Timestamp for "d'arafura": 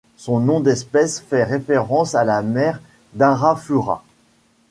3.13-4.03